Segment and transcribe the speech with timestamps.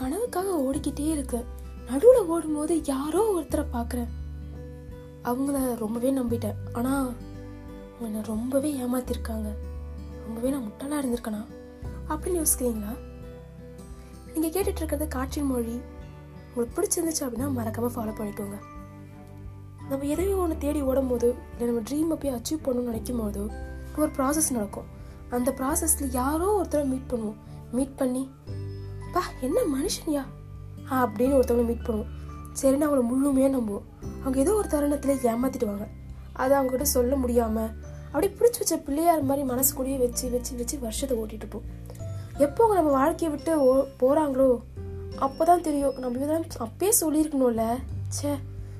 [0.00, 1.46] கனவுக்காக ஓடிக்கிட்டே இருக்கேன்
[1.86, 4.10] நடுவில் ஓடும்போது யாரோ ஒருத்தரை பார்க்குறேன்.
[5.24, 6.58] அவங்கள ரொம்பவே நம்பிட்டேன்.
[6.72, 7.06] ஆனால்
[7.92, 9.48] அவங்க என்னை ரொம்பவே ஏமாத்திருக்காங்க.
[10.24, 11.42] ரொம்பவே நான் முட்டாளாக இருந்திருக்கேனா?
[12.08, 12.92] அப்படின்னு யோசிக்கிறீங்களா
[14.34, 15.80] நீங்கள் கேட்டுட்டு இருக்கிறது காற்றின் மொழி.
[16.48, 18.58] உங்களுக்கு பிடிச்சிருந்துச்சு அப்படின்னா மறக்காமல் ஃபாலோ பண்ணிக்கோங்க.
[19.88, 23.42] நம்ம எதையோ ஒன்று தேடி ஓடும் போது இல்லை நம்ம ட்ரீமை போய் அச்சீவ் பண்ணணும்னு நினைக்கும் போது
[23.96, 24.88] ஒரு ப்ராசஸ் நடக்கும்.
[25.30, 27.38] அந்த ப்ராசஸில் யாரோ ஒருத்தரை மீட் பண்ணுவோம்.
[27.72, 28.30] மீட் பண்ணி
[29.18, 30.22] அப்பா என்ன மனுஷன்யா?
[30.90, 32.10] அப்படின்னு ஒருத்தவங்களை மீட் பண்ணுவோம்.
[32.60, 33.86] சரின்னு அவங்கள முழுமையாக நம்புவோம்.
[34.20, 35.86] அவங்க ஏதோ ஒரு தருணத்தில் ஏமாத்திடுவாங்க.
[36.32, 37.70] அதை அவங்ககிட்ட சொல்ல முடியாமல்
[38.04, 41.62] அப்படியே பிடிச்சி வச்ச பிள்ளையார் மாதிரி மனசுக்குள்ளேயே வச்சு வச்சு வச்சு வருஷத்தை ஓட்டிகிட்டு இருப்போம்.
[42.38, 44.50] எப்போ அவங்க நம்ம வாழ்க்கையை விட்டு ஓ போகிறாங்களோ
[45.18, 45.96] அப்போ தான் தெரியும்.
[45.98, 47.64] நம்ம தான் அப்பயே சொல்லியிருக்கணும்ல.
[48.16, 48.32] ச்சே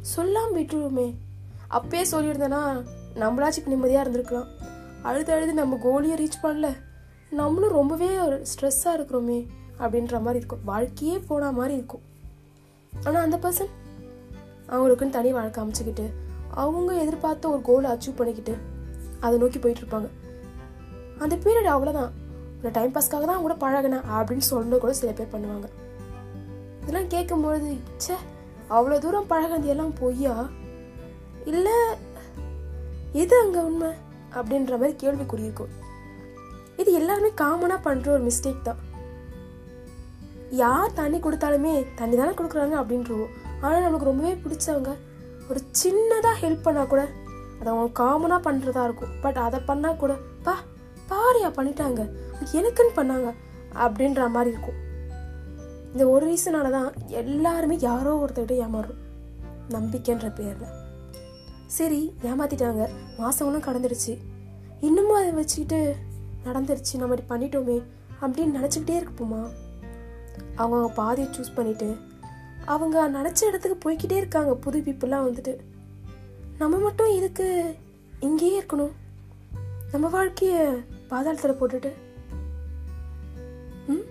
[0.00, 1.14] சொல்லாமல் விட்டுருவோமே.
[1.70, 2.62] அப்பயே சொல்லியிருந்தேன்னா
[3.14, 4.48] நம்மளாச்சும் இப்போ நிம்மதியாக இருந்திருக்கலாம்.
[5.02, 6.68] அழுது அழுது நம்ம கோலியை ரீச் பண்ணல.
[7.30, 8.08] நம்மளும் ரொம்பவே
[8.52, 9.46] ஸ்ட்ரெஸ்ஸாக இருக்கிறோமே.
[9.82, 10.64] அப்படின்ற மாதிரி இருக்கும்.
[10.70, 12.04] வாழ்க்கையே போன மாதிரி இருக்கும்.
[13.06, 13.72] ஆனால் அந்த பர்சன்
[14.72, 16.06] அவங்களுக்குன்னு தனி வாழ்க்கை அமைச்சுக்கிட்டு
[16.62, 18.54] அவங்க எதிர்பார்த்த ஒரு கோலை அச்சீவ் பண்ணிக்கிட்டு
[19.24, 20.08] அதை நோக்கி போயிட்டு இருப்பாங்க.
[21.24, 22.12] அந்த பீரியட் அவ்வளோதான்
[22.60, 25.66] ஒரு டைம் பாஸ்க்காக தான் கூட பழகினேன் அப்படின்னு சொல்லணும் கூட சில பேர் பண்ணுவாங்க.
[26.80, 27.70] இதெல்லாம் கேட்கும்பொழுது
[28.04, 28.14] சே
[28.76, 30.34] அவ்வளோ தூரம் பழகினது எல்லாம் பொய்யா?
[31.52, 31.76] இல்லை
[33.22, 33.90] எது அங்கே உண்மை?
[34.38, 35.72] அப்படின்ற மாதிரி கேள்விக்குறி இருக்கும்.
[36.82, 38.80] இது எல்லாருமே காமனாக பண்ணுற ஒரு மிஸ்டேக் தான்.
[40.50, 43.26] யார் தண்ணி கொடுத்தாலுமே தண்ணி தானே கொடுக்குறாங்க அப்படின்றோம்
[43.60, 44.94] ஆனால் நமக்கு ரொம்பவே பிடிச்சவங்க
[45.50, 47.08] ஒரு சின்னதாக ஹெல்ப் பண்ணால் கூட
[47.60, 49.08] அது அவங்க காமனாக பண்ணுறதா இருக்கும்.
[49.20, 50.56] பட் அதை பண்ணால் கூட பா
[51.08, 52.10] பாரியா பண்ணிட்டாங்க.
[52.52, 53.34] எனக்குன்னு பண்ணாங்க.
[53.74, 54.74] அப்படின்ற மாதிரி இருக்கும்.
[55.92, 59.02] இந்த ஒரு ரீசனால தான் எல்லாருமே யாரோ ஒருத்தர்கிட்ட ஏமாறும்
[59.70, 60.72] நம்பிக்கைன்ற பேரில்.
[61.66, 62.88] சரி ஏமாத்திட்டாங்க.
[63.18, 64.18] மாதங்களும் கடந்துருச்சு.
[64.80, 65.96] இன்னமும் அதை வச்சுக்கிட்டு
[66.44, 66.96] நடந்துருச்சு.
[66.98, 67.82] நம்ம இப்படி பண்ணிட்டோமே
[68.22, 69.50] அப்படின்னு நினச்சிக்கிட்டே இருப்போமா
[70.56, 71.96] அவங்க அவங்க பாதையை சூஸ் பண்ணிட்டு
[72.64, 74.54] அவங்க நினச்ச இடத்துக்கு போய்கிட்டே இருக்காங்க.
[74.54, 75.56] புது பீப்புளாக வந்துட்டு.
[76.58, 77.76] நம்ம மட்டும் இதுக்கு
[78.20, 78.90] இங்கேயே இருக்கணும்?
[79.92, 80.72] நம்ம வாழ்க்கையை
[81.10, 81.92] பாதாளத்தில் போட்டுட்டு.
[83.86, 84.06] ம்?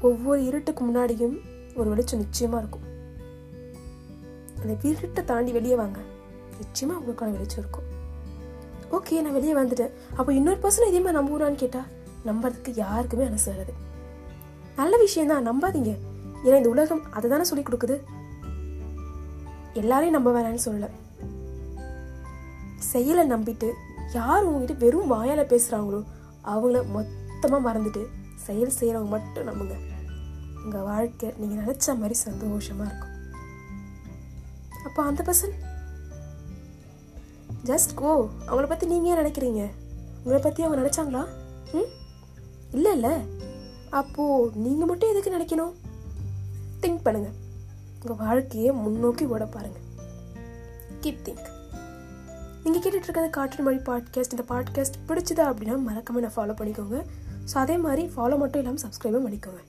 [0.00, 1.40] ஒவ்வொரு இருட்டுக்கு முன்னாடியும்
[1.74, 2.86] ஒரு வெளிச்சம் நிச்சயமாக இருக்கும்.
[4.60, 6.00] அந்த இருட்டை தாண்டி வெளியே வாங்க.
[6.58, 7.86] நிச்சயமாக உங்களுக்கான வெளிச்சம் இருக்கும்.
[8.92, 9.90] ஓகே நான் வெளியே வந்துட்டேன்.
[10.16, 11.86] அப்போ இன்னொரு பர்சன் இதே மாதிரி நம்புறான்னு கேட்டால்
[12.26, 13.72] நம்புறதுக்கு யாருக்குமே அனுசராது
[14.78, 15.92] நல்ல விஷயம் தான் நம்பாதீங்க.
[16.44, 18.00] ஏன்னா இந்த உலகம் அதை தானே சொல்லி கொடுக்குது.
[19.72, 20.90] எல்லாரையும் நம்ப வேணாம்னு சொல்லல.
[22.78, 23.72] செயலை நம்பிட்டு
[24.12, 26.04] யார் உங்ககிட்ட வெறும் வாயால பேசுறாங்களோ
[26.44, 29.74] அவங்கள மொத்தமா மறந்துட்டு செயல் செய்யறவங்க மட்டும் நம்புங்க.
[30.64, 33.14] உங்க வாழ்க்கை நீங்க நினைச்ச மாதிரி சந்தோஷமா இருக்கும்.
[34.84, 35.54] அப்போ அந்த பர்சன்
[37.64, 39.70] ஜஸ்ட் கோ அவங்கள பத்தி நீங்க ஏன் நினைக்கிறீங்க?
[40.16, 41.26] உங்களை பத்தி அவங்க நினைச்சாங்களா?
[41.72, 41.90] ம்?
[42.72, 43.36] இல்லை இல்லை.
[43.90, 45.72] அப்போ நீங்க மட்டும் எதுக்கு நினைக்கணும்?
[46.80, 47.28] திங்க் பண்ணுங்க.
[48.00, 49.78] உங்க வாழ்க்கையை முன்னோக்கி ஓட பாருங்க.
[51.00, 51.46] கீப் திங்க்
[52.64, 57.04] நீங்கள் கேட்டுட்டு இருக்கிறது காற்று மொழி பாட்காஸ்ட் இந்த பாட்காஸ்ட் பிடிச்சதா அப்படின்னா மறக்காம நான் ஃபாலோ பண்ணிக்கோங்க.
[57.52, 59.60] ஸோ அதே மாதிரி ஃபாலோ மட்டும் இல்லாமல் சப்ஸ்கிரைபும் பண்ணிக்கோங்க.